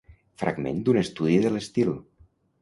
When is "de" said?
1.45-1.53